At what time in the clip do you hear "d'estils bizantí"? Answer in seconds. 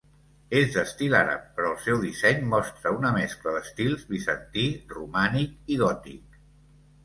3.61-4.67